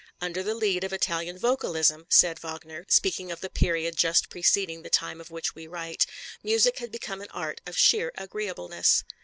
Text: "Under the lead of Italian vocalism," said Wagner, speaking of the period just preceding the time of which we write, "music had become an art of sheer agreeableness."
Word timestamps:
"Under 0.19 0.41
the 0.41 0.55
lead 0.55 0.83
of 0.83 0.91
Italian 0.91 1.37
vocalism," 1.37 2.07
said 2.09 2.39
Wagner, 2.39 2.87
speaking 2.89 3.31
of 3.31 3.39
the 3.39 3.51
period 3.51 3.97
just 3.97 4.31
preceding 4.31 4.81
the 4.81 4.89
time 4.89 5.21
of 5.21 5.29
which 5.29 5.53
we 5.53 5.67
write, 5.67 6.07
"music 6.41 6.79
had 6.79 6.91
become 6.91 7.21
an 7.21 7.29
art 7.29 7.61
of 7.67 7.77
sheer 7.77 8.11
agreeableness." 8.17 9.03